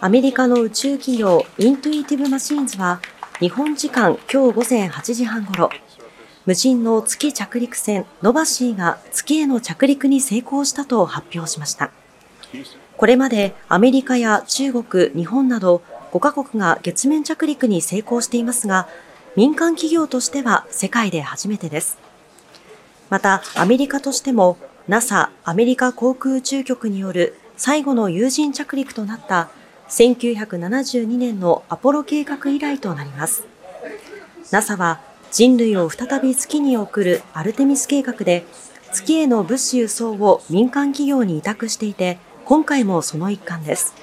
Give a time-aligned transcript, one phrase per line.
[0.00, 3.00] アメリカの宇宙企業イントゥイティブマシーンズは
[3.40, 5.70] 日本時間今日午前8時半ごろ、
[6.46, 11.90] 無人の月着陸船ノバシーが月への着陸に成功したと発表しました。
[12.96, 18.86] これまでアメリカや中国、日本など5カ国が月面着陸に成功していますが、
[19.34, 21.98] 民間企業としては世界で初めてです。
[23.10, 29.50] また、アメリカとしても NASA アメリカ航空宇宙局による最後の有人着陸となった
[29.88, 33.44] 1972年のアポロ計画以来となります。
[34.50, 35.00] NASA は
[35.30, 38.44] 人類を再び月に送るアルテミス計画で
[38.92, 43.94] 月への物資輸送を民間企業に委託していて今回もその一環です。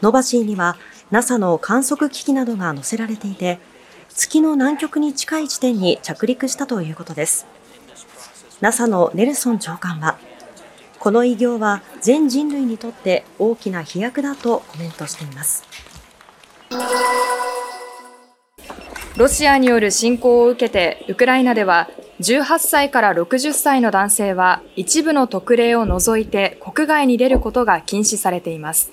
[0.00, 0.76] ノバシーには
[1.10, 3.58] NASA の観測機器などが載せられていて
[4.10, 7.46] 月の南極に近い地点に着陸したということです。
[8.60, 10.18] NASA のネルソン長官は
[10.98, 15.64] この偉業は全人類にとって大きな飛躍だとコメントしています。
[19.16, 21.88] ロシアによる侵攻を受けて、ウクライナでは
[22.20, 28.92] 18歳から60歳の男性は一部の特例を除いて国外に出ることが禁止されています。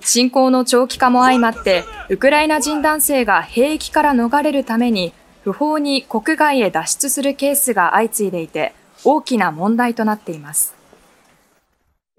[0.00, 8.72] 侵攻の長期化も相まって、ウクライナ人男性が兵役から逃れるために不法に国外へ脱出するケースが相次いでいて、
[9.04, 10.77] 大きな問題となっています。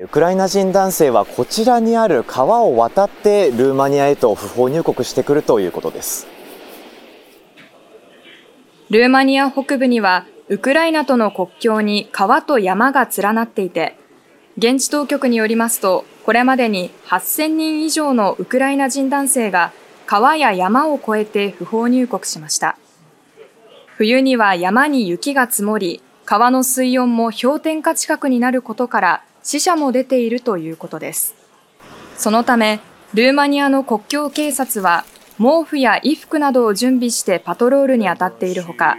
[0.02, 6.26] ウクライナ人男性はこちらにある川を渡ってルーマニアへと不法入国してくるということです。
[8.90, 13.98] ルーマニア北部にはウクライナとの国境に川と山が連なっていて、
[14.56, 19.74] 現地当局によりますと、これまでに8000人以上のウクライナ人男性が
[20.06, 22.78] 川や山を越えて不法入国しました。
[23.98, 31.36] 冬には山に雪が積もり、川の水温も氷点下近くになることから死者も出ているということです。
[32.18, 32.80] そのため、
[33.14, 35.06] ルーマニアの国境警察は、
[35.38, 38.98] 毛布や衣服などを準備してパトロールに当たっているほか、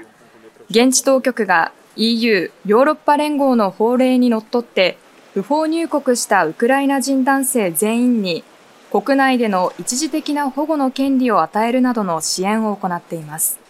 [0.70, 4.96] 現地当局が EU= ヨーロッパ連合の法令にのっとって、
[5.34, 8.42] 不法入国したウクライナ人男性全員に、
[8.90, 13.60] 国内での一時的な保護の権利を与えるなどの支援を行っています。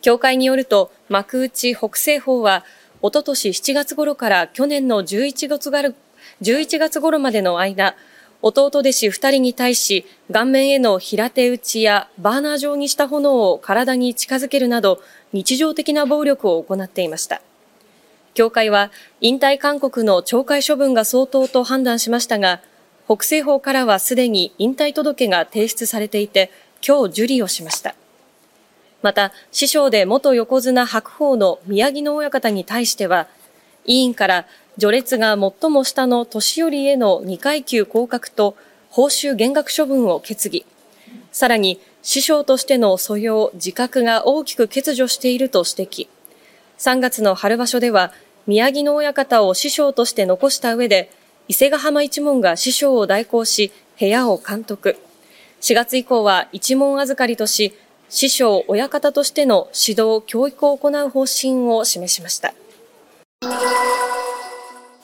[0.00, 2.64] 協会によると、幕内北西方は、
[3.04, 5.82] おととし7月頃から去年の11月が
[6.40, 7.96] 11月頃までの間、
[8.40, 15.02] 弟弟子2人に対し、顔面への平手打ちやバーナー状にした炎を体に近づけるなど、
[15.34, 17.42] 日常的な暴力を行っていました。
[18.32, 18.90] 協会は、
[19.20, 22.62] 引退勧告の懲戒処分が相当と判断しましたが、
[23.04, 26.50] 北西方からはすでに引退届が提出されていて、
[26.82, 27.96] 今日受理をしました。
[29.04, 33.28] また、師匠で元横綱白鵬の宮城野親方に対しては、
[33.84, 34.46] 委員から
[34.80, 38.56] 序列が最も下の年寄りへの2階級降格と
[38.88, 40.64] 報酬減額処分を決議。
[41.32, 46.08] さらに、師匠としての素養、自覚が大きく欠如していると指摘。
[46.78, 48.10] 3月の春場所では、
[48.46, 51.10] 宮城野親方を師匠として残した上で、
[51.46, 54.96] 伊勢ヶ浜一門が師匠を代行し、部屋を監督。
[55.60, 57.74] 4月以降は一門預かりとし、
[58.16, 62.54] 師匠、親方としての指導、教育を行う方針を示しました。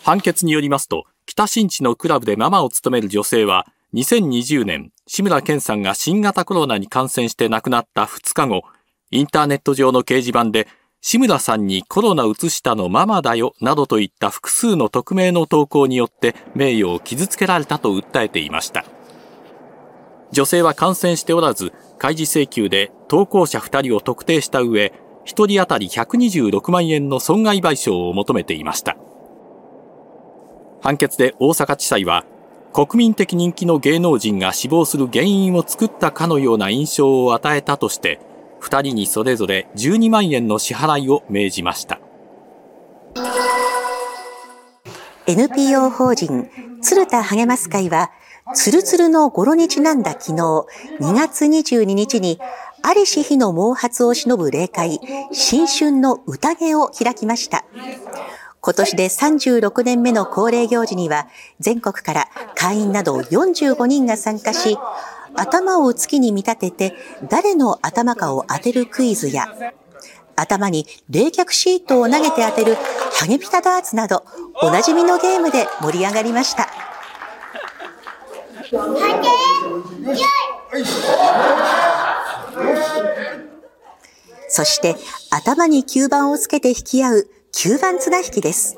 [0.04, 8.62] 判決によりますと、北新地のクラブでママを務める女性は、2020年、志村けんさんが新型コロナに感染して亡くなった2日後、
[9.10, 10.68] インターネット上の掲示板で、
[11.00, 18.84] 志村さんにコロナ移したのママだよ、などといった複数の匿名の投稿によって名誉を傷つけられたと訴えていました。
[20.32, 24.92] 女性は感染しておらず、開示請求で投稿者2人を特定した上、
[25.26, 28.96] 1人当たり126万円の損害賠償を求めていました。
[30.82, 32.24] 判決で大阪地裁は、
[32.72, 38.20] 国民的人気の芸能人が死亡する原因を作ったかのような印象を与えたとして、
[38.60, 42.00] 2人にそれぞれ12万円の支払いを命じました。
[45.26, 46.48] NPO 法人
[46.82, 48.10] 鶴田励ます会は
[48.54, 50.66] つるつるの語呂にちなんだ昨日、
[51.00, 52.40] 2月22日に、
[52.82, 55.00] ありし日の毛髪を忍ぶ霊界、
[55.32, 57.64] 新春の宴を開きました。
[58.60, 61.28] 今年で36年目の恒例行事には、
[61.60, 64.76] 全国から会員など45人が参加し、
[65.34, 66.94] 頭を月に見立てて、
[67.28, 69.46] 誰の頭かを当てるクイズや、
[70.36, 72.76] 頭に冷却シートを投げて当てる
[73.12, 74.24] ハゲピタダーツなど、
[74.62, 76.89] おなじみのゲームで盛り上がりました。
[84.48, 84.94] そして
[85.30, 88.76] 頭に吸盤をつけて引き合う吸盤綱引きです。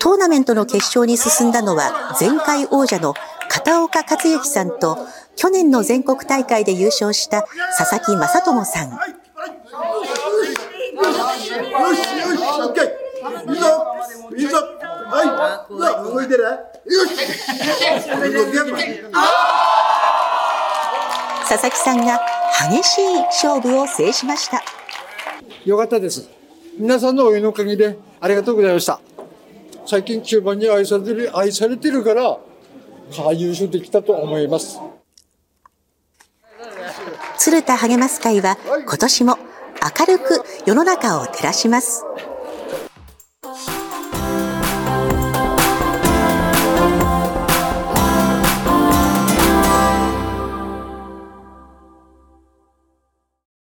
[0.00, 3.14] トーナメントの決勝に進んだのは前回王者の
[3.48, 4.98] 片岡克之さんと
[5.36, 7.44] 去年の全国大会で優勝した
[7.78, 8.98] 佐々木正智さん。
[16.16, 16.42] はい、てる？
[16.42, 17.16] よし
[21.48, 22.20] 佐々木さんが
[22.70, 24.62] 激しい勝負を制しました。
[25.64, 26.28] よかったです。
[26.78, 29.00] 皆さんの応援のおかげでありがとうございました。
[29.86, 32.38] 最近9番に愛されてる、愛されてるから、
[33.34, 34.80] 優勝できたと思います。
[37.36, 38.56] 鶴田励ます会は
[38.86, 39.36] 今年も
[39.98, 42.04] 明るく世の中を照らします。